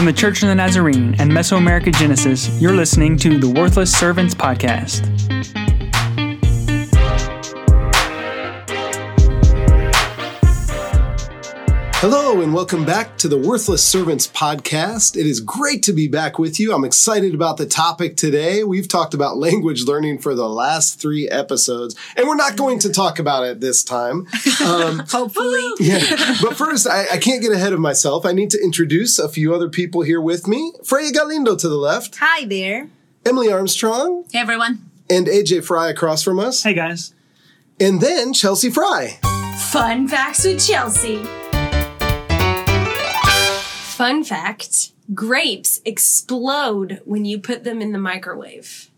[0.00, 4.34] From the Church of the Nazarene and Mesoamerica Genesis, you're listening to the Worthless Servants
[4.34, 5.19] Podcast.
[12.00, 15.18] Hello, and welcome back to the Worthless Servants podcast.
[15.18, 16.72] It is great to be back with you.
[16.74, 18.64] I'm excited about the topic today.
[18.64, 22.88] We've talked about language learning for the last three episodes, and we're not going to
[22.90, 24.26] talk about it this time.
[24.64, 25.72] Um, Hopefully.
[25.80, 26.36] yeah.
[26.40, 28.24] But first, I, I can't get ahead of myself.
[28.24, 30.72] I need to introduce a few other people here with me.
[30.82, 32.88] Freya Galindo to the left, Hi there.
[33.26, 34.90] Emily Armstrong, Hey everyone.
[35.10, 37.12] and AJ Fry across from us, Hey guys.
[37.78, 39.18] and then Chelsea Fry.
[39.70, 41.22] Fun facts with Chelsea.
[44.00, 48.90] Fun fact grapes explode when you put them in the microwave.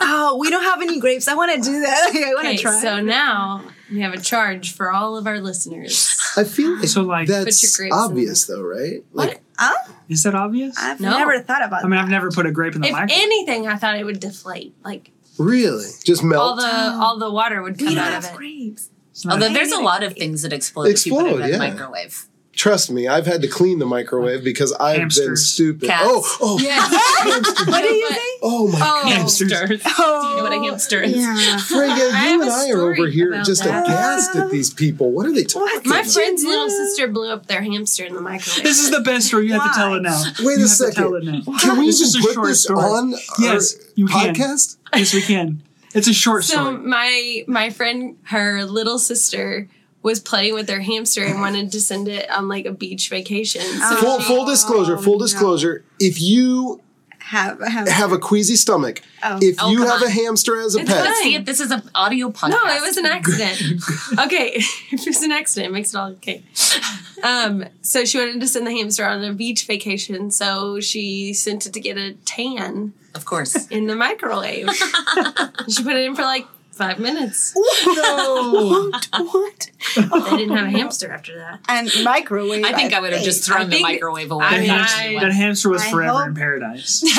[0.00, 1.28] Oh, we don't have any grapes.
[1.28, 2.10] I want to do that.
[2.14, 2.80] I want to try.
[2.80, 3.62] so now
[3.92, 6.18] we have a charge for all of our listeners.
[6.36, 9.04] I feel like So, like- that's Put your grapes in obvious, though, right?
[9.12, 9.76] Like, oh,
[10.08, 10.74] Is that obvious?
[10.76, 11.10] I've No.
[11.10, 13.22] never thought about I mean, I've never put a grape in the If microwave.
[13.22, 14.74] anything, I thought it would deflate.
[14.82, 16.42] Like really, just melt.
[16.42, 17.00] all the oh.
[17.00, 17.80] all the water would that.
[17.82, 18.36] We come don't out of it.
[18.36, 18.90] grapes.
[19.12, 21.50] It's Although there's a lot of things that explode, if you put Explode, it in
[21.50, 21.52] yeah.
[21.52, 22.26] the microwave.
[22.52, 25.88] Trust me, I've had to clean the microwave because I've been stupid.
[25.88, 26.02] Cats.
[26.04, 26.54] Oh, oh,
[27.70, 28.20] What do you But- say?
[28.42, 29.80] oh my Oh, Hamsters.
[29.86, 31.16] Oh, you know what a oh, hamster is?
[31.16, 31.58] Yeah.
[31.60, 33.84] Freya, you and I are over here just that.
[33.86, 35.10] aghast at these people.
[35.12, 35.86] What are they talking What?
[35.86, 36.10] My about?
[36.12, 36.48] friend's do?
[36.48, 38.62] little sister blew up their hamster in the microwave.
[38.64, 39.46] This is the best story.
[39.46, 40.22] You have to tell it now.
[40.40, 40.94] Wait You a second.
[40.94, 41.58] To tell it now.
[41.60, 42.80] Can we This just put short this story.
[42.80, 44.34] on Yes, our you can.
[44.34, 44.76] podcast?
[44.94, 45.62] Yes, we can.
[45.94, 46.74] It's a short So story.
[46.76, 49.68] So my my friend, her little sister,
[50.02, 53.60] was playing with their hamster and wanted to send it on like a beach vacation.
[53.62, 55.24] So Full, she- full disclosure, full Oh, no.
[55.24, 55.84] disclosure.
[55.98, 56.80] If you
[57.18, 59.38] Have, have, have a queasy stomach, Oh.
[59.42, 61.14] if Oh, you come have a hamster as a It's pet, fine.
[61.22, 62.50] See if this is an audio podcast.
[62.50, 63.60] no, it was an accident.
[64.26, 64.52] okay,
[64.90, 66.42] if it's an accident, it makes it all okay.
[67.22, 71.66] Um, so she wanted to send the hamster on a beach vacation, so she sent
[71.66, 73.66] it to get a tan Of course.
[73.68, 74.68] in the microwave.
[75.68, 76.46] she put it in for like
[76.80, 77.54] five minutes.
[77.86, 78.90] no.
[79.18, 79.70] what?
[79.96, 80.02] They
[80.36, 81.60] didn't have a hamster after that.
[81.68, 82.64] And microwave.
[82.64, 84.46] I think I would have just thrown the microwave away.
[84.46, 87.04] I mean, that, I- that hamster was I forever hope- in paradise.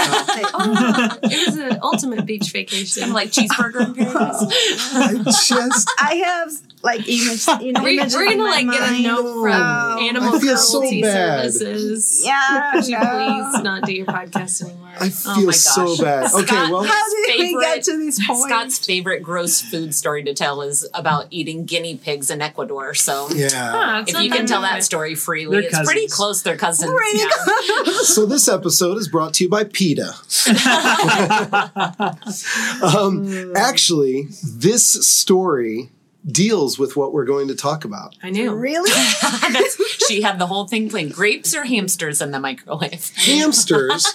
[0.54, 3.02] Oh, it was an ultimate beach vacation.
[3.02, 4.94] Kind of like cheeseburger in paradise.
[4.94, 6.52] I just I have
[6.84, 7.46] like image.
[7.62, 10.00] You know, We're, we're gonna my like get a note from Oh.
[10.02, 11.04] Animal I feel so Cruelty.
[11.04, 12.22] Services.
[12.26, 12.72] Yeah.
[12.74, 13.50] Could you no.
[13.52, 14.90] please not do your podcast anymore?
[15.00, 16.00] I Oh feel my so gosh.
[16.00, 16.34] bad.
[16.44, 18.40] Okay, well, How did we get to this point?
[18.42, 22.94] Scott's favorite gross food story to tell is about eating guinea pigs in Ecuador.
[22.94, 23.50] So yeah.
[23.54, 26.42] Ah, it's if you can tell that story freely, They're it's pretty close.
[26.42, 26.92] They're cousins.
[26.92, 27.84] Pretty yeah.
[28.04, 30.14] So this episode is brought to you by PETA.
[32.84, 35.90] um, actually, this story
[36.26, 38.16] deals with what we're going to talk about.
[38.22, 38.54] I knew.
[38.54, 38.92] Really?
[39.22, 43.12] That's, she had the whole thing playing grapes or hamsters in the microwave.
[43.16, 44.14] Hamsters,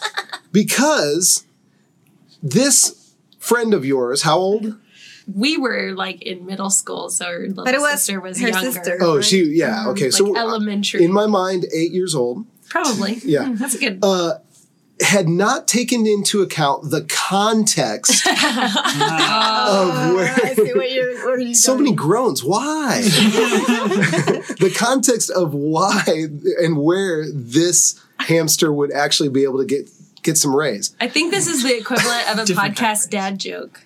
[0.52, 1.44] because
[2.42, 4.76] this friend of yours, how old?
[5.34, 8.48] We were like in middle school, so her little But it was sister was her
[8.48, 8.70] younger.
[8.72, 8.98] sister.
[9.00, 10.04] Oh, she, yeah, okay.
[10.04, 11.02] like so elementary.
[11.04, 13.14] in my mind, eight years old, Probably.
[13.24, 13.46] Yeah.
[13.46, 13.98] Hmm, that's good.
[14.04, 14.34] uh,
[15.00, 20.32] had not taken into account the context of oh, where.
[20.32, 21.26] I see where you're.
[21.26, 21.84] Where So going.
[21.84, 22.42] many groans.
[22.42, 23.00] Why?
[23.02, 26.02] the context of why
[26.62, 29.90] and where this hamster would actually be able to get
[30.26, 30.94] get some rays.
[31.00, 33.80] I think this is the equivalent of a podcast dad joke.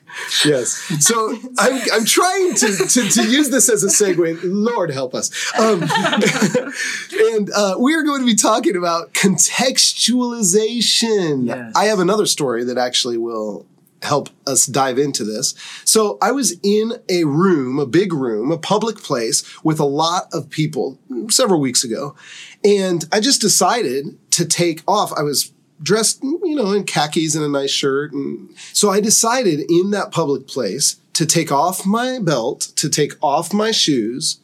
[0.45, 0.71] Yes.
[1.05, 4.41] So I'm, I'm trying to, to, to use this as a segue.
[4.43, 5.31] Lord help us.
[5.57, 5.83] Um,
[7.35, 11.47] and uh, we are going to be talking about contextualization.
[11.47, 11.73] Yes.
[11.77, 13.67] I have another story that actually will
[14.03, 15.55] help us dive into this.
[15.85, 20.25] So I was in a room, a big room, a public place with a lot
[20.33, 20.99] of people
[21.29, 22.17] several weeks ago.
[22.65, 25.13] And I just decided to take off.
[25.13, 25.53] I was
[25.83, 28.13] dressed, you know, in khakis and a nice shirt.
[28.13, 33.13] And so I decided in that public place to take off my belt, to take
[33.23, 34.41] off my shoes.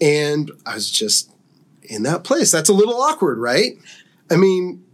[0.00, 1.30] And I was just
[1.82, 2.50] in that place.
[2.50, 3.72] That's a little awkward, right?
[4.30, 4.84] I mean,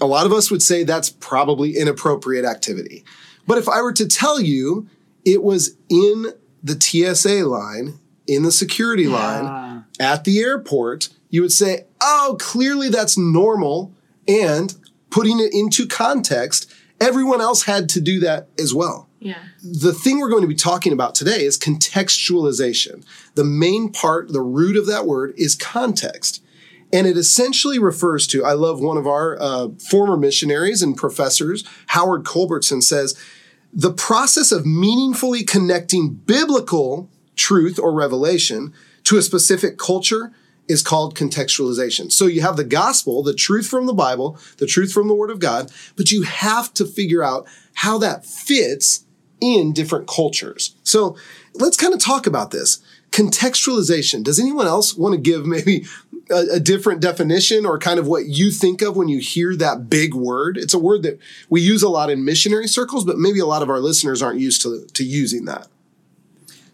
[0.00, 3.04] a lot of us would say that's probably inappropriate activity.
[3.46, 4.86] But if I were to tell you
[5.24, 6.32] it was in
[6.62, 9.84] the TSA line, in the security line, Ah.
[9.98, 13.92] at the airport, you would say, oh, clearly that's normal.
[14.28, 14.74] And
[15.10, 16.70] putting it into context,
[17.00, 19.08] everyone else had to do that as well.
[19.20, 19.42] Yeah.
[19.62, 23.04] The thing we're going to be talking about today is contextualization.
[23.34, 26.42] The main part, the root of that word is context.
[26.92, 31.64] And it essentially refers to, I love one of our uh, former missionaries and professors,
[31.88, 33.18] Howard Culbertson, says,
[33.72, 38.72] the process of meaningfully connecting biblical truth or revelation
[39.04, 40.32] to a specific culture
[40.68, 42.12] is called contextualization.
[42.12, 45.30] So you have the gospel, the truth from the Bible, the truth from the Word
[45.30, 49.04] of God, but you have to figure out how that fits
[49.40, 50.76] in different cultures.
[50.82, 51.16] So
[51.54, 52.82] let's kind of talk about this.
[53.10, 54.22] Contextualization.
[54.22, 55.86] Does anyone else want to give maybe
[56.30, 59.88] a, a, different definition or kind of what you think of when you hear that
[59.88, 60.58] big word?
[60.58, 61.18] It's a word that
[61.48, 64.40] we use a lot in missionary circles, but maybe a lot of our listeners aren't
[64.40, 65.68] used to, to using that.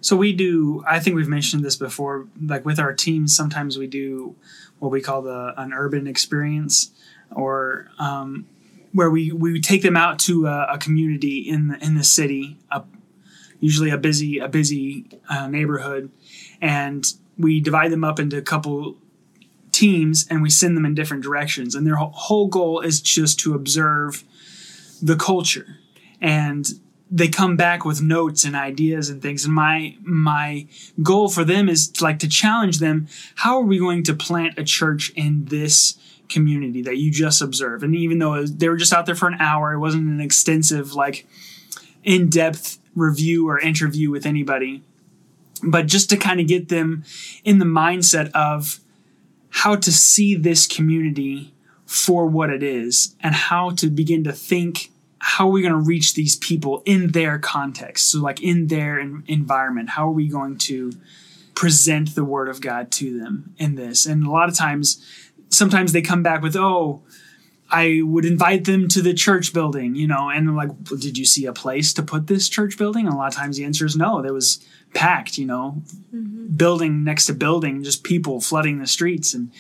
[0.05, 0.85] So we do.
[0.87, 2.27] I think we've mentioned this before.
[2.39, 4.37] Like with our teams, sometimes we do
[4.79, 6.91] what we call the an urban experience,
[7.31, 8.45] or um,
[8.93, 12.59] where we we take them out to a, a community in the in the city,
[12.71, 12.83] a,
[13.61, 16.11] usually a busy a busy uh, neighborhood,
[16.61, 18.99] and we divide them up into a couple
[19.73, 21.75] teams and we send them in different directions.
[21.75, 24.23] And their whole goal is just to observe
[25.01, 25.79] the culture
[26.21, 26.67] and
[27.11, 29.45] they come back with notes and ideas and things.
[29.45, 30.67] And my my
[31.03, 34.65] goal for them is like to challenge them how are we going to plant a
[34.65, 35.99] church in this
[36.29, 37.85] community that you just observed?
[37.85, 40.21] And even though was, they were just out there for an hour it wasn't an
[40.21, 41.27] extensive like
[42.03, 44.83] in-depth review or interview with anybody.
[45.63, 47.05] But just to kind of get them
[47.45, 48.81] in the mindset of
[49.49, 51.55] how to see this community
[51.87, 54.91] for what it is and how to begin to think
[55.27, 58.11] how are we going to reach these people in their context?
[58.11, 60.93] So like in their environment how are we going to
[61.55, 64.05] present the word of god to them in this?
[64.05, 65.03] And a lot of times
[65.49, 67.03] sometimes they come back with oh
[67.71, 70.29] i would invite them to the church building you know?
[70.29, 73.07] And I'm like did you see a place to put this church building?
[73.07, 74.63] And a lot of times the answer is no there was
[74.93, 75.83] packed you know?
[76.15, 76.55] Mm-hmm.
[76.55, 79.33] building next to building just people flooding the streets.
[79.33, 79.51] And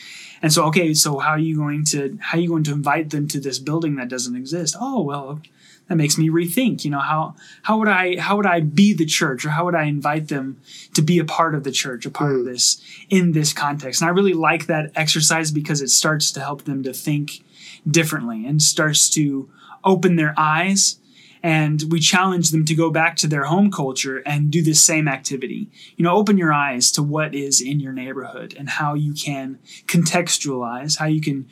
[0.42, 3.08] and so okay so how are you going to how are you going to invite
[3.08, 4.76] them to this building that doesn't exist?
[4.78, 5.40] Oh well
[5.88, 9.04] that makes me rethink you know how how would i how would i be the
[9.04, 10.60] church or how would i invite them
[10.94, 12.40] to be a part of the church a part mm.
[12.40, 14.00] of this in this context?
[14.00, 17.44] And i really like that exercise because it starts to help them to think
[17.88, 19.48] differently and starts to
[19.84, 20.98] open their eyes.
[21.42, 25.06] And we challenge them to go back to their home culture and do the same
[25.06, 25.70] activity.
[25.96, 29.58] You know open your eyes to what is in your neighborhood and how you can
[29.86, 31.46] contextualize how you can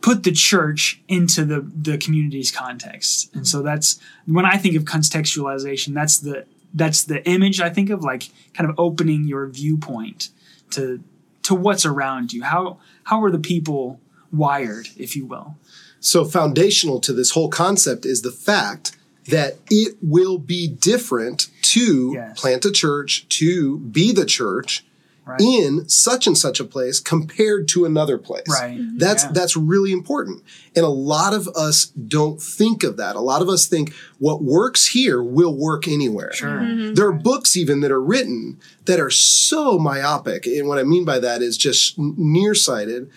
[0.00, 3.34] put the church into the the community's context.
[3.34, 7.90] And so that's when I think of contextualization, that's the that's the image I think
[7.90, 10.30] of like kind of opening your viewpoint
[10.70, 11.02] to
[11.44, 12.42] to what's around you.
[12.42, 14.00] How how are the people
[14.32, 15.56] wired, if you will?
[16.00, 18.96] So foundational to this whole concept is the fact
[19.28, 22.40] that it will be different to yes.
[22.40, 24.85] plant a church, to be the church,
[25.26, 25.40] right.
[25.40, 28.48] in such and such a place compared to another place.
[28.48, 28.78] Right.
[28.78, 28.98] Mm-hmm.
[28.98, 29.32] That's yeah.
[29.32, 30.42] that's really important.
[30.74, 33.16] And a lot of us don't think of that.
[33.16, 36.32] A lot of us think what works here will work anywhere.
[36.32, 36.60] Sure.
[36.60, 36.94] Mm-hmm.
[36.94, 40.46] There are books even that are written that are so myopic.
[40.46, 43.10] And what I mean by that is just nearsighted,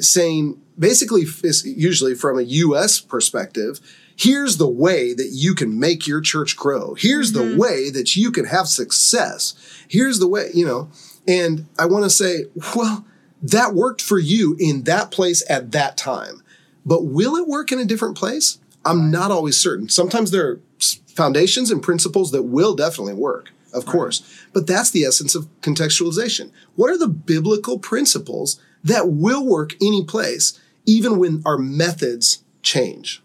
[0.00, 1.24] saying basically
[1.64, 3.80] usually from a US perspective,
[4.16, 6.94] here's the way that you can make your church grow.
[6.94, 7.50] Here's mm-hmm.
[7.52, 9.54] the way that you can have success.
[9.88, 10.90] Here's the way, you know,
[11.28, 13.04] and I want to say, well,
[13.42, 16.42] that worked for you in that place at that time.
[16.86, 18.58] But will it work in a different place?
[18.84, 19.90] I'm not always certain.
[19.90, 20.60] Sometimes there are
[21.06, 23.92] foundations and principles that will definitely work, of right.
[23.92, 24.46] course.
[24.54, 26.50] But that's the essence of contextualization.
[26.76, 33.22] What are the biblical principles that will work any place, even when our methods change,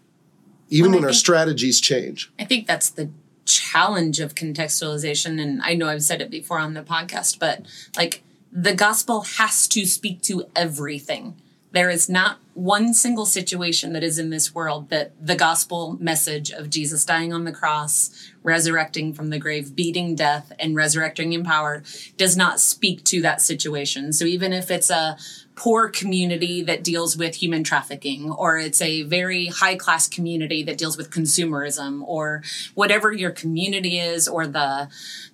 [0.68, 2.30] even well, when our strategies change?
[2.38, 3.10] I think that's the
[3.44, 8.22] challenge of contextualization and I know I've said it before on the podcast but like
[8.50, 11.34] the gospel has to speak to everything.
[11.74, 16.52] There is not one single situation that is in this world that the gospel message
[16.52, 21.42] of Jesus dying on the cross, resurrecting from the grave, beating death, and resurrecting in
[21.42, 21.82] power
[22.16, 24.12] does not speak to that situation.
[24.12, 25.18] So even if it's a
[25.56, 30.78] poor community that deals with human trafficking, or it's a very high class community that
[30.78, 34.88] deals with consumerism, or whatever your community is, or the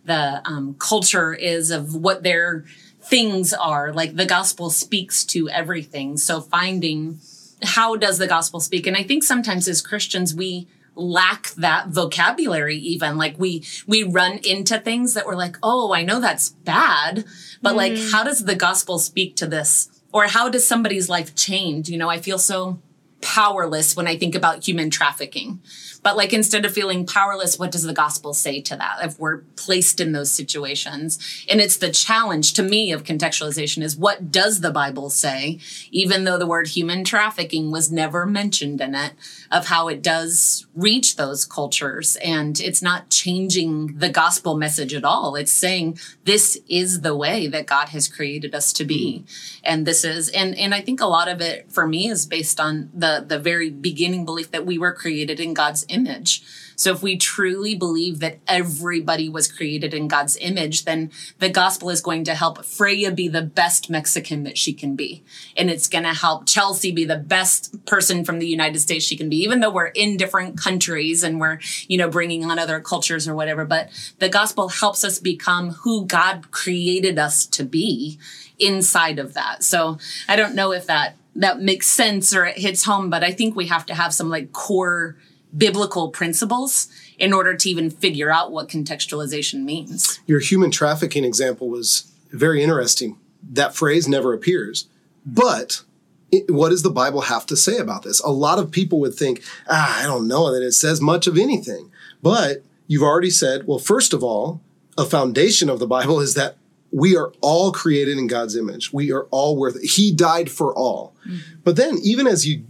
[0.07, 2.65] the um, culture is of what their
[3.11, 3.93] things are.
[3.93, 6.17] Like the gospel speaks to everything.
[6.17, 7.21] So finding
[7.63, 12.77] how does the gospel speak, and I think sometimes as Christians we lack that vocabulary
[12.77, 17.25] even like we we run into things that we're like oh i know that's bad
[17.63, 21.35] but mm like how does the gospel speak to this or how does somebody's life
[21.35, 21.89] change?
[21.89, 22.81] You know, I feel so
[23.21, 25.61] powerless when I think about human trafficking.
[26.03, 29.39] But like instead of feeling powerless, what does the gospel say to that if we're
[29.57, 31.19] placed in those situations?
[31.49, 35.59] And it's the challenge to me of contextualization is what does the Bible say,
[35.91, 39.13] even though the word human trafficking was never mentioned in it,
[39.51, 42.17] of how it does reach those cultures.
[42.17, 45.37] And it's not changing the gospel message at all.
[45.37, 49.19] It's saying this is the way that God has created us to be.
[49.19, 49.25] Hmm.
[49.65, 52.59] And this is, and, and I think a lot of it for me is based
[52.59, 56.43] on the, the very beginning belief that we were created in God's image.
[56.81, 61.91] So if we truly believe that everybody was created in God's image, then the gospel
[61.91, 65.23] is going to help Freya be the best Mexican that she can be.
[65.59, 69.19] And it's going to help Chelsea be the best person from the United States she
[69.19, 72.81] can be, even though we're in different countries and we're, you know, bringing on other
[72.81, 73.67] cultures or whatever.
[73.67, 78.19] But the gospel helps us become who God created us to be
[78.59, 79.65] inside of that.
[79.65, 83.33] So I don't know if that that makes sense or it hits home, but I
[83.33, 85.17] think we have to have some like core
[85.57, 86.89] biblical principles
[87.19, 90.21] in order to even figure out what contextualization means.
[90.27, 93.19] Your human trafficking example was very interesting.
[93.43, 94.89] That phrase never appears.
[95.27, 95.83] But
[96.31, 98.21] it, what does the Bible have to say about this?
[98.21, 101.37] A lot of people would think, ah, I don't know that it says much of
[101.37, 101.91] anything.
[102.23, 104.61] But you've already said, well, first of all,
[104.97, 106.57] a foundation of the Bible is that
[106.93, 108.93] we are all created in God's image.
[108.93, 109.91] We are all worth it.
[109.91, 111.15] He died for all.
[111.63, 112.65] But then, even as you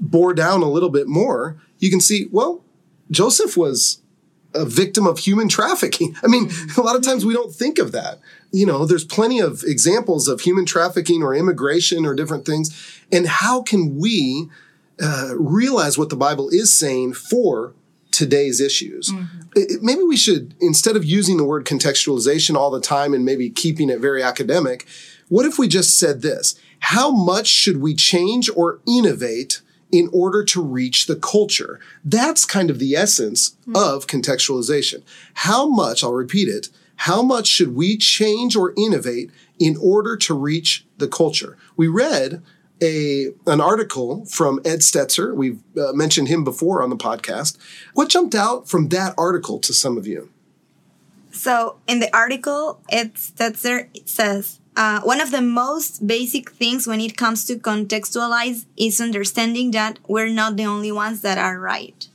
[0.00, 2.62] bore down a little bit more, you can see, well,
[3.10, 3.98] Joseph was
[4.54, 6.14] a victim of human trafficking.
[6.24, 8.20] I mean, a lot of times we don't think of that.
[8.52, 12.70] You know, there's plenty of examples of human trafficking or immigration or different things.
[13.10, 14.48] And how can we
[15.02, 17.72] uh, realize what the Bible is saying for
[18.10, 19.10] today's issues?
[19.56, 23.24] It- it- maybe we should, instead of using the word contextualization all the time and
[23.24, 24.86] maybe keeping it very academic,
[25.30, 26.54] what if we just said this?
[26.80, 31.78] How much should we change or innovate in order to reach the culture?
[32.04, 35.02] That's kind of the essence of contextualization.
[35.34, 40.34] How much, I'll repeat it, how much should we change or innovate in order to
[40.34, 41.56] reach the culture?
[41.76, 42.42] We read
[42.82, 45.34] a an article from Ed Stetzer.
[45.34, 47.56] We've uh, mentioned him before on the podcast.
[47.94, 50.30] What jumped out from that article to some of you?
[51.30, 56.50] So in the article, it's that there it says uh, one of the most basic
[56.50, 61.38] things when it comes to contextualize is understanding that we're not the only ones that
[61.38, 62.08] are right.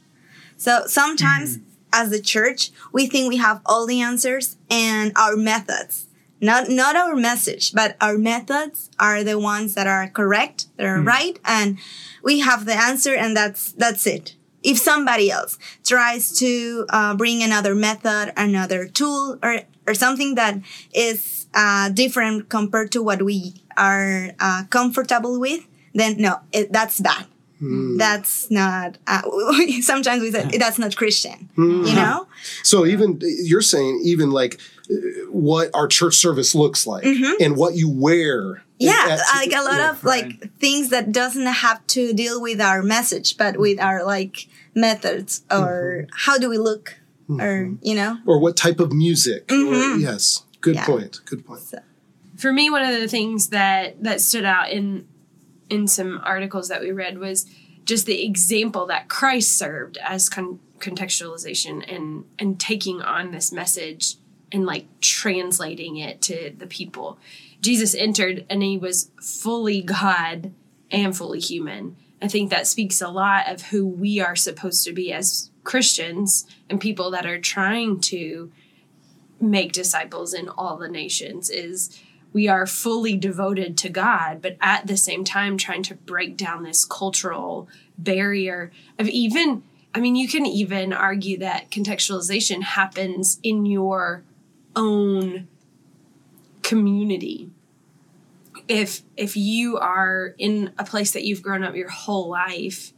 [0.57, 1.59] So sometimes
[1.93, 6.07] as the church, we think we have all the answers and our methods.
[6.39, 11.01] Not not our message, but our methods are the ones that are correct, that are
[11.01, 11.79] right, and
[12.21, 14.35] we have the answer, and that's that's it.
[14.61, 20.59] If somebody else tries to uh, bring another method, another tool, or or something that
[20.93, 26.99] is uh, different compared to what we are uh, comfortable with, then no, it, that's
[26.99, 27.25] bad.
[27.59, 28.99] That's not.
[29.07, 29.23] Uh,
[29.81, 31.49] sometimes we say that's not Christian.
[31.57, 32.27] You know.
[32.61, 34.59] So even you're saying even like
[34.91, 34.93] uh,
[35.31, 38.61] what our church service looks like and what you wear.
[38.77, 39.89] yeah At- like a lot yeah.
[39.89, 44.47] of like things that doesn't have to deal with our message but with our like
[44.75, 46.93] methods or how do we look
[47.29, 49.51] or you know or what type of music.
[49.51, 50.85] Or, yes, good Yeah.
[50.85, 51.19] point.
[51.25, 51.61] Good point.
[52.37, 55.07] for me one of the things that that stood out in
[55.69, 57.45] in some articles that we read was
[57.85, 64.15] just the example that christ served as con- contextualization and and taking on this message
[64.51, 67.17] and like translating it to the people
[67.61, 70.51] jesus entered and he was fully god
[70.91, 74.93] and fully human i think that speaks a lot of who we are supposed to
[74.93, 78.51] be as christians and people that are trying to
[79.39, 81.99] make disciples in all the nations is
[82.33, 86.63] we are fully devoted to God, but at the same time trying to break down
[86.63, 87.67] this cultural
[87.97, 89.63] barrier of even,
[89.95, 94.23] I mean, you can even argue that contextualization happens in your
[94.75, 95.47] own
[96.61, 97.49] community.
[98.67, 102.91] If if you are in a place that you've grown up your whole life,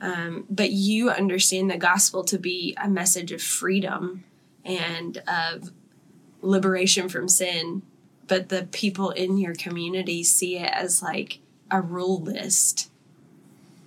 [0.00, 4.24] um, but you understand the gospel to be a message of freedom
[4.64, 5.70] and of
[6.42, 7.82] liberation from sin,
[8.26, 11.40] but the people in your community see it as like
[11.70, 12.90] a rule list,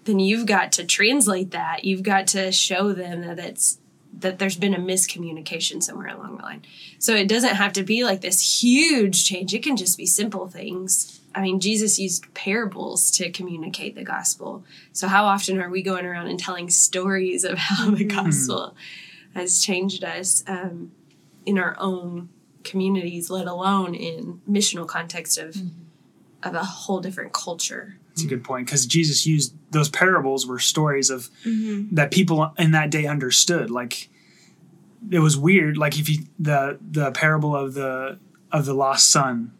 [0.05, 1.85] then you've got to translate that.
[1.85, 3.79] You've got to show them that it's
[4.19, 6.61] that there's been a miscommunication somewhere along the line.
[6.99, 9.53] So it doesn't have to be like this huge change.
[9.55, 11.19] It can just be simple things.
[11.33, 14.63] I mean, Jesus used parables to communicate the gospel.
[14.91, 18.09] So how often are we going around and telling stories of how the hmm.
[18.09, 18.75] gospel
[19.35, 20.91] has changed us um,
[21.45, 22.29] in our own
[22.63, 25.55] communities, let alone in missional context of
[26.43, 27.97] of a whole different culture.
[28.09, 31.95] That's a good point because Jesus used those parables were stories of Mm-hmm.
[31.95, 33.71] that people in that day understood.
[33.71, 34.09] Like
[35.09, 35.77] it was weird.
[35.77, 38.19] Like if you the the parable of the
[38.51, 39.51] of the lost son,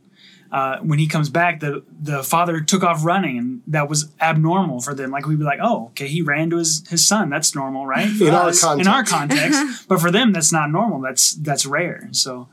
[0.53, 4.79] uh, when he comes back, the the father took off running, and that was abnormal
[4.81, 5.09] for them.
[5.09, 7.31] Like we'd be like, oh, okay, he ran to his his son.
[7.31, 8.07] That's normal, right?
[8.07, 9.57] For In our us, in our context.
[9.59, 11.01] context, but for them, that's not normal.
[11.01, 12.07] That's that's rare.
[12.11, 12.47] So.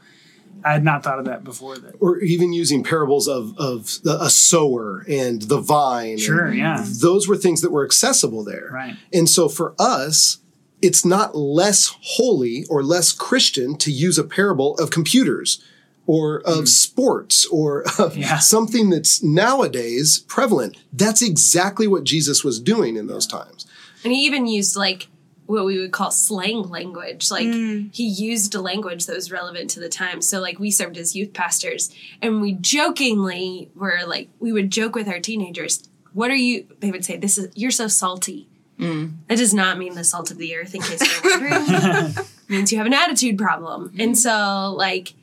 [0.63, 1.79] I had not thought of that before.
[1.79, 6.11] That or even using parables of of the, a sower and the vine.
[6.11, 8.69] and sure, yeah, those were things that were accessible there.
[8.71, 8.95] right.
[9.11, 10.41] And so for us,
[10.83, 15.65] it's not less holy or less Christian to use a parable of computers
[16.11, 16.65] or of mm-hmm.
[16.65, 18.41] sports or of Yeah.
[18.41, 20.77] something that's nowadays prevalent.
[20.93, 23.65] That's exactly what Jesus was doing in those times.
[24.03, 25.07] And he even used like
[25.47, 27.31] what we would call slang language.
[27.31, 27.95] Like mm.
[27.95, 30.21] he used a language that was relevant to the time.
[30.21, 34.97] So like we served as youth pastors and we jokingly were like we would joke
[34.97, 38.49] with our teenagers, what are you they would say, This is you're so salty.
[38.81, 39.15] Mm.
[39.29, 42.15] That does not mean the salt of the earth in case you're wondering.
[42.51, 43.95] It means you have an attitude problem.
[43.97, 44.17] And mm.
[44.17, 45.15] so like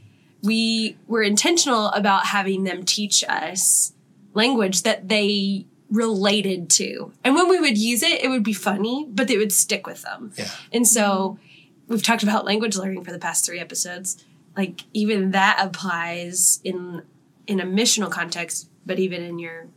[0.48, 3.94] we were intentional about having them teach us
[4.34, 7.12] language that they related to.
[7.24, 10.02] And when we would use it, it would be funny, but it would stick with
[10.04, 10.32] them.
[10.38, 10.50] Yeah.
[10.72, 11.38] And so
[11.88, 14.24] we've talked about language learning for the past three episodes.
[14.56, 17.04] Like even that applies in
[17.46, 19.68] in a missional context, but even in your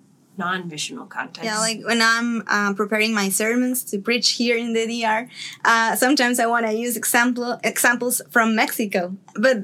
[0.45, 1.45] non-missional context.
[1.45, 5.29] Yeah, like when I'm uh, preparing my sermons to preach here in the DR,
[5.65, 9.03] uh, sometimes I want to use example examples from Mexico,
[9.37, 9.57] but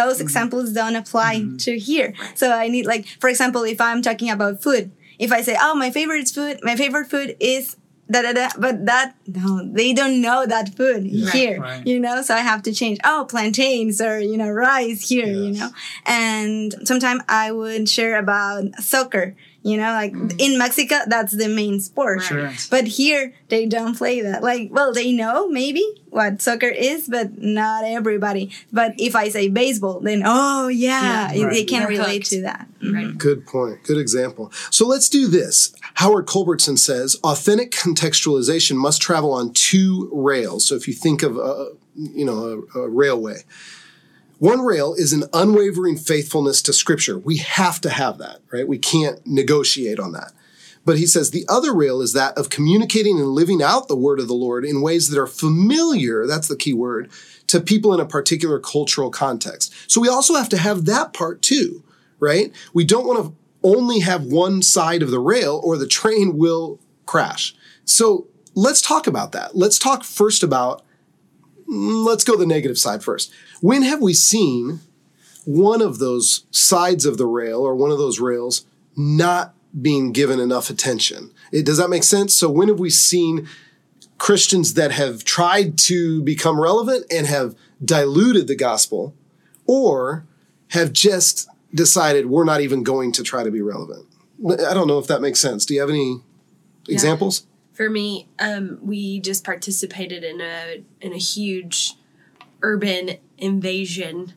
[0.00, 1.34] those examples don't apply
[1.64, 2.14] to here.
[2.34, 5.74] So I need like, for example, if I'm talking about food, if I say, "Oh,
[5.84, 7.76] my favorite food, my favorite food is."
[8.10, 11.86] Da, da, da, but that no, they don't know that food here, Right.
[11.86, 12.20] you know.
[12.20, 12.98] So I have to change.
[13.10, 15.70] Oh, plantains or you know rice here, you know.
[16.04, 20.34] And sometimes I would share about soccer, you know, like mm.
[20.40, 22.22] in Mexico, that's the main sport.
[22.22, 22.52] Sure.
[22.70, 24.42] But here, they don't play that.
[24.42, 28.50] Like, well, they know maybe what soccer is, but not everybody.
[28.72, 32.30] But if I say baseball, then oh yeah, Yeah, they can They're relate hooked.
[32.30, 32.66] to that.
[32.82, 33.06] right.
[33.06, 33.18] Mm-hmm.
[33.18, 33.84] Good point.
[33.84, 34.50] Good example.
[34.70, 35.72] So let's do this.
[35.94, 40.66] Howard Culbertson says authentic contextualization must travel on two rails.
[40.66, 43.44] So if you think of a, you know a, a railway,
[44.42, 47.16] one rail is an unwavering faithfulness to Scripture.
[47.16, 48.66] We have to have that, right?
[48.66, 50.32] We can't negotiate on that.
[50.84, 54.18] But he says the other rail is that of communicating and living out the word
[54.18, 57.08] of the Lord in ways that are familiar, that's the key word,
[57.46, 59.72] to people in a particular cultural context.
[59.88, 61.84] So we also have to have that part too,
[62.18, 62.52] right?
[62.74, 66.80] We don't want to only have one side of the rail or the train will
[67.06, 67.54] crash.
[67.84, 69.56] So let's talk about that.
[69.56, 70.82] Let's talk first about,
[71.68, 73.32] Mm, let's go the negative side first.
[73.60, 74.80] When have we seen
[75.44, 78.64] one of those sides of the rail or one of those rails
[78.96, 81.32] not being given enough attention.
[81.50, 82.34] It, does that make sense?
[82.36, 83.48] So when have we seen
[84.18, 89.14] Christians that have tried to become relevant and have diluted the gospel
[89.66, 90.24] or
[90.68, 94.06] have just decided we're not even going to try to be relevant?
[94.44, 95.64] I don't know if that makes sense.
[95.64, 96.20] Do you have any
[96.88, 97.46] examples?
[97.72, 101.94] For me, um, we just participated in a in a huge
[102.62, 104.34] urban invasion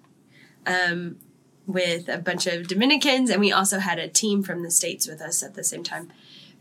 [0.65, 1.17] um,
[1.67, 5.21] with a bunch of Dominicans, and we also had a team from the states with
[5.21, 6.11] us at the same time.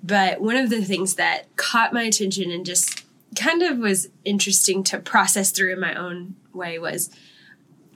[0.03, 4.85] But one of the things that caught my attention and just kind of was interesting
[4.85, 7.11] to process through in my own way was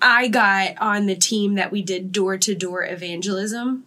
[0.00, 3.84] I got on the team that we did door to door evangelism.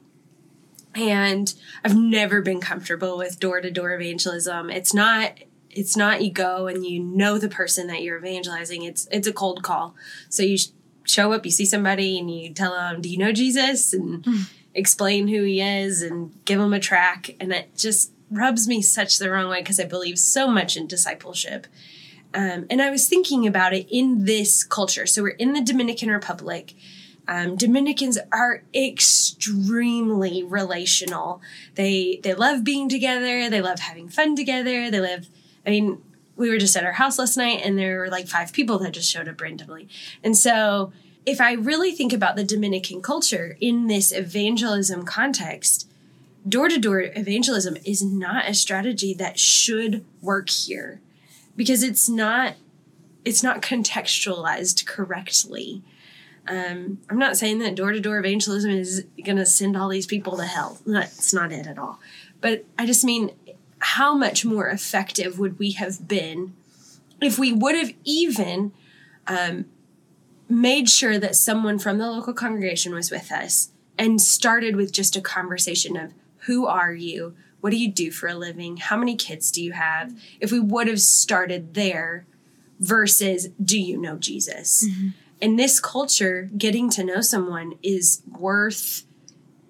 [0.94, 4.70] And I've never been comfortable with door to door evangelism.
[4.70, 5.34] It's not
[5.70, 8.84] it's not you go and you know the person that you're evangelizing.
[8.84, 9.96] It's it's a cold call.
[10.30, 10.58] So you
[11.04, 14.26] show up, you see somebody and you tell them, "Do you know Jesus?" and
[14.74, 19.18] explain who he is and give them a track and it just rubs me such
[19.18, 21.68] the wrong way because I believe so much in discipleship.
[22.34, 25.06] Um, and I was thinking about it in this culture.
[25.06, 26.74] So we're in the Dominican Republic.
[27.28, 31.42] Um, Dominicans are extremely relational.
[31.76, 33.50] They they love being together.
[33.50, 34.90] They love having fun together.
[34.90, 35.28] They love.
[35.66, 36.02] I mean,
[36.36, 38.94] we were just at our house last night, and there were like five people that
[38.94, 39.88] just showed up randomly.
[40.24, 40.92] And so,
[41.26, 45.88] if I really think about the Dominican culture in this evangelism context,
[46.48, 51.00] door to door evangelism is not a strategy that should work here
[51.56, 52.56] because it's not
[53.24, 55.84] it's not contextualized correctly.
[56.48, 60.06] Um, I'm not saying that door to door evangelism is going to send all these
[60.06, 60.80] people to hell.
[60.86, 62.00] That's not it at all.
[62.40, 63.32] But I just mean,
[63.80, 66.54] how much more effective would we have been
[67.22, 68.72] if we would have even
[69.28, 69.66] um,
[70.50, 75.16] made sure that someone from the local congregation was with us and started with just
[75.16, 76.14] a conversation of
[76.46, 77.36] who are you?
[77.62, 78.78] what do you do for a living?
[78.78, 80.14] How many kids do you have?
[80.40, 82.26] If we would have started there
[82.80, 84.84] versus do you know Jesus?
[85.42, 89.04] In this culture, getting to know someone is worth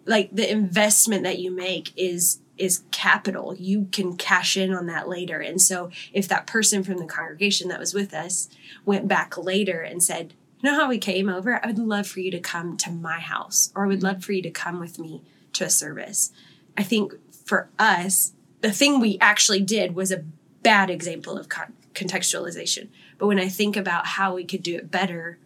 [0.06, 3.56] like the investment that you make is is capital.
[3.56, 5.40] You can cash in on that later.
[5.40, 8.50] And so if that person from the congregation that was with us
[8.86, 11.64] went back later and said, "You know how we came over?
[11.64, 14.34] I would love for you to come to my house or I would love for
[14.34, 16.32] you to come with me to a service."
[16.78, 17.14] I think
[17.46, 20.24] for us, the thing we actually did was a
[20.62, 22.90] bad example of con- contextualization.
[23.18, 25.40] But when I think about how we could do it better,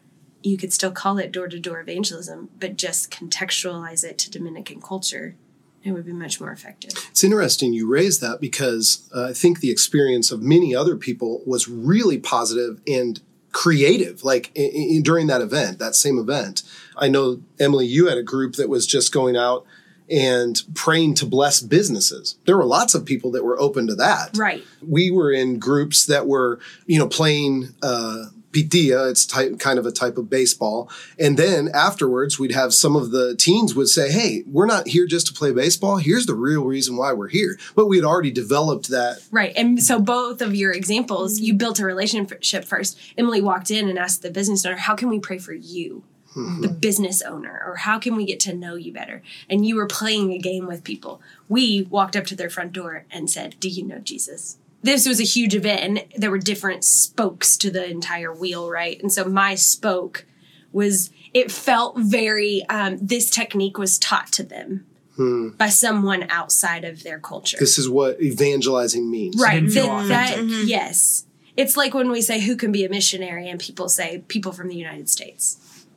[0.46, 4.82] you could still call it door to door evangelism, but just contextualize it to Dominican
[4.82, 5.36] culture.
[5.84, 6.92] It would be much more effective.
[7.12, 11.42] It's interesting you raised that because uh, I think the experience of many other people
[11.46, 14.24] was really positive and creative.
[14.24, 16.64] Like in, in, during that event, that same event,
[16.98, 19.66] I know Emily, you had a group that was just going out
[20.10, 22.38] and praying to bless businesses.
[22.46, 24.38] There were lots of people that were open to that.
[24.38, 24.64] Right.
[24.86, 27.70] We were in groups that were, you know, playing.
[27.82, 28.26] Uh,
[28.56, 30.90] vitilla, it's type, kind of a type of baseball.
[31.20, 35.06] And then afterwards, we'd have some of the teens would say, Hey, we're not here
[35.06, 35.98] just to play baseball.
[35.98, 37.60] Here's the real reason why we're here.
[37.76, 39.20] But we had already developed that.
[39.32, 39.54] Right.
[39.56, 41.58] And so both of your examples, you mm-hmm.
[41.58, 42.98] built a relationship first.
[43.18, 46.04] Emily walked in and asked the business owner, How can we pray for you?
[46.36, 46.62] Mm-hmm.
[46.62, 49.22] The business owner, or how can we get to know you better?
[49.50, 51.22] And you were playing a game with people.
[51.48, 54.58] We walked up to their front door and said, Do you know Jesus?
[54.86, 59.02] This was a huge event and there were different spokes to the entire wheel right?
[59.02, 60.26] And so my spoke
[60.72, 64.86] was it felt very um, this technique was taught to them
[65.18, 65.52] Hmm.
[65.58, 67.56] by someone outside of their culture.
[67.58, 69.42] This is what evangelizing means.
[69.42, 69.62] right.
[69.62, 70.68] Didn't that, that authentic.
[70.68, 71.26] yes.
[71.56, 74.68] It's like when we say who can be a missionary and people say people from
[74.68, 75.46] the united states.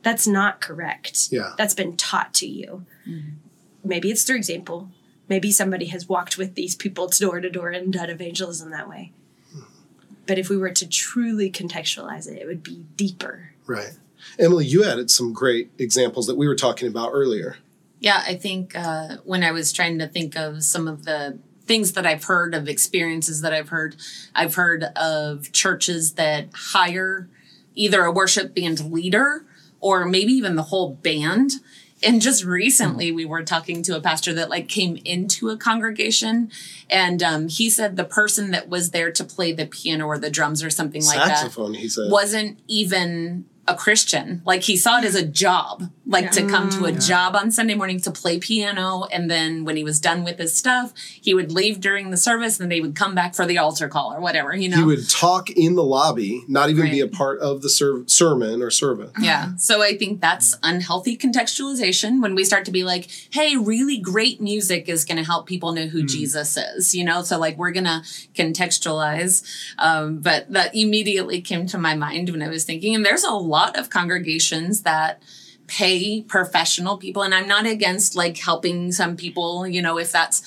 [0.03, 1.27] That's not correct.
[1.33, 1.51] Yeah.
[1.57, 2.85] that's been taught to you.
[3.83, 4.89] Maybe it's through example
[5.29, 9.11] maybe somebody has walked with these people door to door and done evangelism that way
[10.25, 13.91] but if we were to truly contextualize it it would be deeper Right.
[14.39, 17.57] Emily, you added some great examples that we were talking about earlier.
[17.99, 21.91] Yeah, I think uh, when I was trying to think of some of the things
[21.93, 23.95] that I've heard of experiences that I've heard,
[24.33, 27.29] I've heard of churches that hire
[27.75, 29.45] either a worship band leader
[29.79, 31.51] or maybe even the whole band.
[32.01, 36.49] And just recently, we were talking to a pastor that like came into a congregation,
[36.89, 40.29] and um, he said the person that was there to play the piano or the
[40.29, 42.09] drums or something like that Saxophone, he said.
[42.09, 44.41] wasn't even a Christian.
[44.45, 47.75] Like he saw it as a job, like to come to a job on Sunday
[47.75, 49.03] morning to play piano.
[49.11, 52.59] And then when he was done with his stuff, he would leave during the service
[52.59, 54.77] and they would come back for the altar call or whatever, you know?
[54.77, 58.63] He would talk in the lobby, not even be a part of the ser- sermon
[58.63, 59.11] or servant.
[59.19, 59.55] Yeah.
[59.57, 64.41] So I think that's unhealthy contextualization when we start to be like, hey, really great
[64.41, 67.21] music is going to help people know who Jesus is, you know?
[67.21, 68.01] So like we're going to
[68.33, 69.45] contextualize.
[69.77, 73.31] Um, but that immediately came to my mind when I was thinking, and there's a
[73.31, 75.21] lot of congregations that
[75.69, 77.21] pay professional people.
[77.21, 80.41] And I'm not against like helping some people, you know, if that's,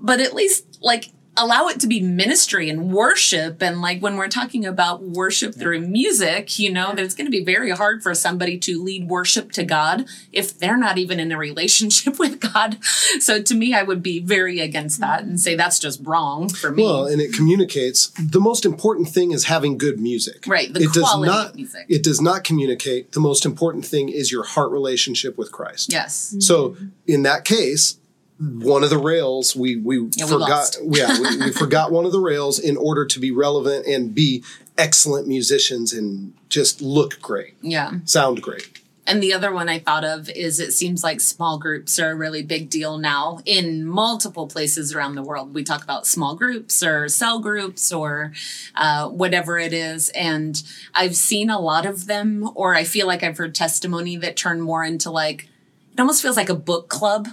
[0.00, 4.28] but at least like allow it to be ministry and worship and like when we're
[4.28, 8.14] talking about worship through music you know that it's going to be very hard for
[8.14, 12.78] somebody to lead worship to god if they're not even in a relationship with god
[13.20, 15.36] so to me i would be very against that and mm-hmm.
[15.36, 18.08] say that's just wrong for me Well, and it communicates.
[18.18, 20.44] The most important thing is having good music.
[20.46, 21.54] Right, the it does quality of not.
[21.54, 21.86] music.
[21.88, 23.12] It does not communicate.
[23.12, 25.92] The most important thing is your heart relationship with Christ.
[25.92, 26.86] yes So mm-hmm.
[27.06, 27.98] in that case,
[28.38, 30.48] one of the rails we we Yeah, forgot.
[30.50, 30.78] lost.
[30.84, 34.44] yeah, we, we forgot one of the rails in order to be relevant and be
[34.76, 38.80] excellent musicians and just look great, yeah sound great.
[39.08, 42.14] And the other one I thought of is it seems like small groups are a
[42.14, 45.54] really big deal now in multiple places around the world.
[45.54, 48.34] We talk about small groups or cell groups or
[48.74, 50.10] uh, whatever it is.
[50.10, 50.62] And
[50.94, 54.60] I've seen a lot of them, or I feel like I've heard testimony that turn
[54.60, 55.48] more into like,
[55.94, 57.28] it almost feels like a book club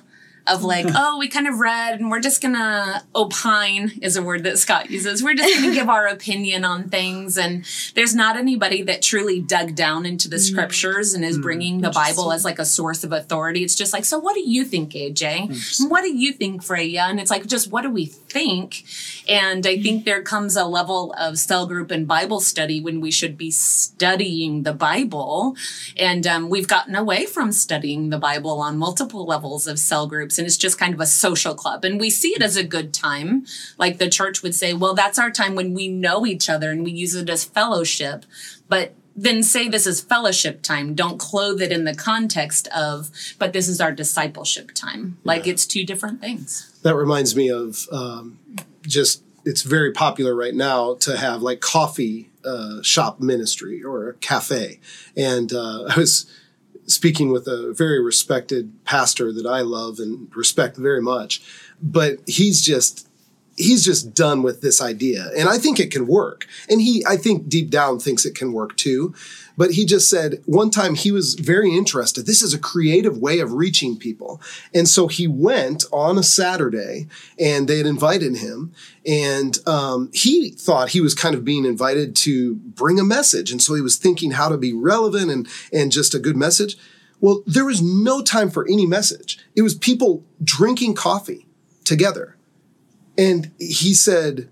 [0.48, 4.44] of like, oh, we kind of read and we're just gonna opine is a word
[4.44, 5.24] that Scott uses.
[5.24, 7.38] We're just gonna give our opinion on things.
[7.38, 11.90] And there's not anybody that truly dug down into the scriptures and is bringing the
[11.90, 13.64] Bible as like a source of authority.
[13.64, 15.90] It's just like, so what do you think, AJ?
[15.90, 17.04] What do you think, Freya?
[17.04, 18.84] And it's like, just what do we think?
[19.28, 23.12] And I think there comes a level of cell group and Bible study when we
[23.12, 25.56] should be studying the Bible.
[25.98, 30.35] And um, we've gotten away from studying the Bible on multiple levels of cell groups.
[30.38, 31.86] And it's just kind of a social club.
[31.86, 33.46] And we see it as a good time.
[33.78, 36.84] Like the church would say, well, that's our time when we know each other and
[36.84, 38.26] we use it as fellowship.
[38.68, 40.94] But then say this is fellowship time.
[40.94, 45.18] Don't clothe it in the context of, but this is our discipleship time.
[45.24, 46.78] Like it's two different things.
[46.84, 48.40] That reminds me of um,
[48.82, 54.14] just it's very popular right now to have like coffee uh, shop ministry or a
[54.16, 54.80] cafe.
[55.16, 56.30] And uh, I was
[56.88, 61.42] speaking with a very respected pastor that I love and respect very much,
[61.82, 63.08] but he's just
[63.58, 65.30] he's just done with this idea.
[65.38, 66.48] And i think it can work.
[66.70, 69.14] And he i think deep down thinks it can work too
[69.58, 72.26] but he just said one time he was very interested.
[72.26, 74.42] This is a creative way of reaching people.
[74.74, 77.08] And so he went on a saturday
[77.40, 78.74] and they had invited him.
[79.06, 83.52] And um, he thought he was kind of being invited to bring a message.
[83.52, 86.78] And so he was thinking how to be relevant and and just a good message.
[87.22, 89.40] Well there was no time for any message.
[89.56, 91.48] It was people drinking coffee
[91.84, 92.36] together.
[93.18, 94.50] And he said,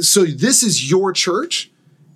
[0.00, 1.70] "So this is your church?"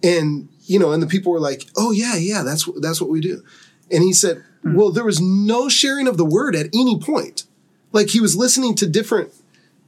[0.04, 3.20] And you know, and the people were like, "Oh yeah, yeah, that's that's what we
[3.20, 3.42] do."
[3.90, 7.44] And he said, "Well, there was no sharing of the word at any point.
[7.92, 9.32] Like he was listening to different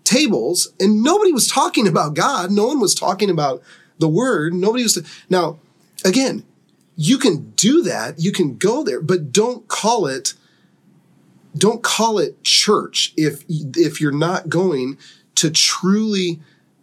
[0.05, 2.51] tables, and nobody was talking about God.
[2.51, 3.63] No one was talking about
[3.99, 4.55] the word.
[4.55, 5.59] Nobody was now."
[6.05, 6.45] Again,
[6.97, 8.21] you can do that.
[8.21, 10.35] You can go there, but don't call it.
[11.57, 14.99] Don't call it church if if you're not going
[15.37, 16.41] to truly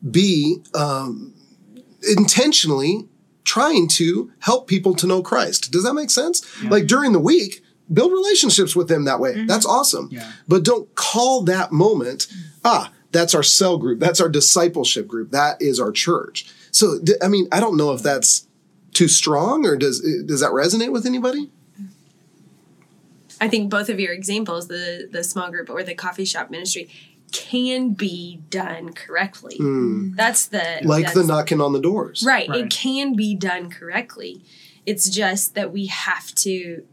[0.10, 1.34] be um,
[2.10, 3.08] intentionally
[3.44, 5.72] trying to help people to know Christ.
[5.72, 6.46] Does that make sense?
[6.62, 6.70] Yeah.
[6.70, 9.34] Like during the week, build relationships with them that way.
[9.34, 9.48] Mm-hmm.
[9.48, 10.10] That's awesome.
[10.12, 10.32] Yeah.
[10.48, 12.28] But don't call that moment,
[12.64, 14.00] ah, that's our cell group.
[14.00, 15.32] That's our discipleship group.
[15.32, 16.46] That is our church.
[16.72, 18.48] So, I mean, I don't know if that's
[18.94, 21.50] too strong or does does that resonate with anybody?
[23.40, 26.90] I think both of your examples, the the small group or the coffee shop ministry,
[27.32, 29.58] can be done correctly.
[29.60, 30.16] Mm.
[30.16, 32.24] That's the like that's, the knocking on the doors.
[32.26, 32.66] Right, right.
[32.66, 34.44] It can be done correctly.
[34.86, 36.86] It's just that we have to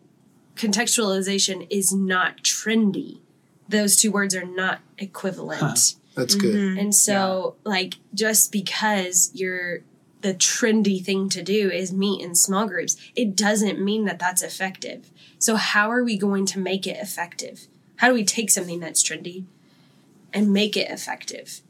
[0.56, 3.20] contextualization is not trendy.
[3.68, 5.60] Those two words are not equivalent.
[5.60, 5.74] Huh.
[6.14, 6.54] That's good.
[6.54, 6.78] Mm-hmm.
[6.78, 7.70] And so yeah.
[7.70, 9.80] like just because you're
[10.20, 14.42] the trendy thing to do is meet in small groups, it doesn't mean that that's
[14.42, 15.10] effective.
[15.38, 17.68] So how are we going to make it effective?
[17.96, 19.44] How do we take something that's trendy
[20.32, 21.60] and make it effective.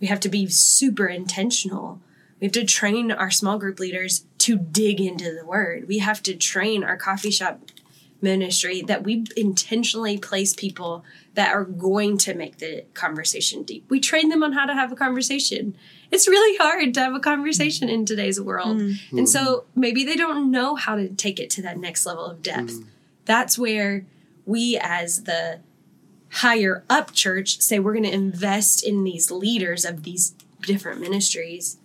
[0.00, 2.00] We have to be super intentional.
[2.40, 5.86] We have to train our small group leaders to dig into the word.
[5.86, 7.60] We have to train our coffee shop
[8.20, 13.84] ministry that we intentionally place people that are going to make the conversation deep.
[13.88, 15.76] We train them on how to have a conversation.
[16.10, 18.78] It's really hard to have a conversation in today's world.
[18.78, 19.18] Mm-hmm.
[19.18, 22.42] And so maybe they don't know how to take it to that next level of
[22.42, 22.72] depth.
[22.72, 22.88] Mm-hmm.
[23.24, 24.04] That's where
[24.46, 25.60] we as the
[26.32, 31.78] higher up church say we're going to invest in these leaders of these different ministries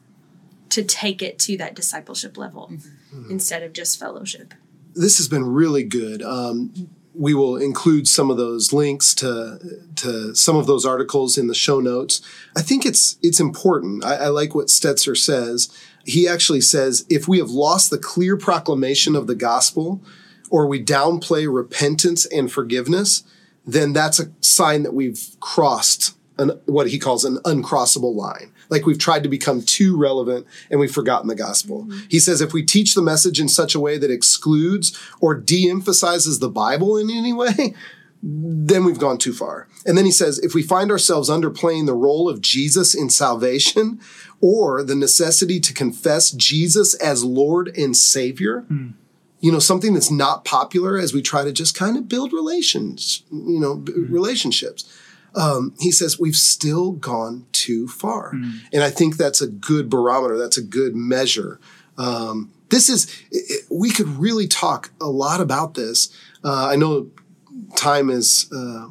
[0.69, 3.29] to take it to that discipleship level mm-hmm.
[3.29, 4.53] instead of just fellowship.
[4.95, 6.21] This has been really good.
[6.21, 9.59] Um, we will include some of those links to
[9.95, 12.21] to some of those articles in the show notes.
[12.55, 14.05] I think it's it's important.
[14.05, 15.69] I, I like what Stetzer says.
[16.05, 20.01] He actually says if we have lost the clear proclamation of the gospel,
[20.49, 23.23] or we downplay repentance and forgiveness,
[23.67, 28.51] then that's a sign that we've crossed an, what he calls an uncrossable line.
[28.69, 31.83] Like we've tried to become too relevant and we've forgotten the gospel.
[31.83, 31.99] Mm-hmm.
[32.09, 35.69] He says if we teach the message in such a way that excludes or de
[35.69, 37.75] emphasizes the Bible in any way,
[38.23, 39.67] then we've gone too far.
[39.85, 43.99] And then he says if we find ourselves underplaying the role of Jesus in salvation
[44.41, 48.93] or the necessity to confess Jesus as Lord and Savior, mm
[49.39, 53.23] you know something that's not popular as we try to just kind of build relations
[53.31, 54.11] you know mm-hmm.
[54.11, 55.01] relationships
[55.35, 58.57] um, he says we've still gone too far mm-hmm.
[58.73, 61.59] and i think that's a good barometer that's a good measure
[61.97, 66.09] um, this is it, we could really talk a lot about this
[66.43, 67.09] uh, i know
[67.75, 68.87] time is uh,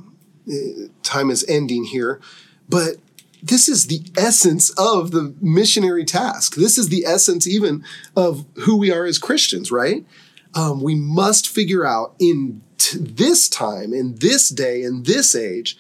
[1.02, 2.20] time is ending here
[2.68, 2.96] but
[3.42, 6.56] this is the essence of the missionary task.
[6.56, 7.84] This is the essence even
[8.16, 10.04] of who we are as Christians, right?
[10.56, 15.76] Um, we must figure out in t- this time, in this day, in this age,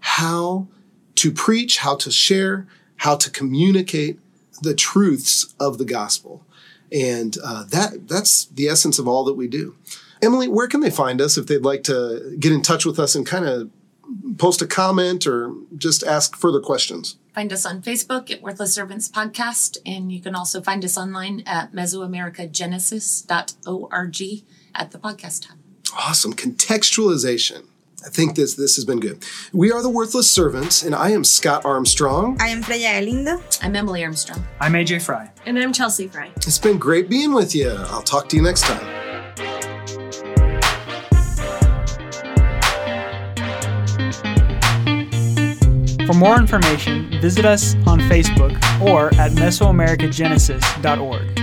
[0.00, 0.68] how
[1.16, 4.20] to preach, how to share, how to communicate
[4.62, 6.44] the truths of the gospel.
[6.92, 9.76] And uh, that that's the essence of all that we do.
[10.22, 13.14] Emily, where can they find us if they'd like to get in touch with us
[13.14, 13.70] and kind of
[14.36, 17.16] post a comment or just ask further questions?
[17.40, 21.42] Find us on Facebook at Worthless Servants Podcast, and you can also find us online
[21.46, 24.22] at Mesoamericagenesis.org
[24.74, 25.56] at the podcast tab.
[25.96, 26.34] Awesome.
[26.34, 27.64] Contextualization.
[28.04, 29.24] I think this this has been good.
[29.54, 32.36] We are the Worthless Servants, and I am Scott Armstrong.
[32.42, 33.42] I am Freya Galindo.
[33.62, 34.44] I'm Emily Armstrong.
[34.60, 35.30] I'm AJ Fry.
[35.46, 36.30] And I'm Chelsea Fry.
[36.36, 37.70] It's been great being with you.
[37.70, 38.99] I'll talk to you next time.
[46.10, 51.39] For more information, visit us on Facebook or at Mesoamericagenesis.org.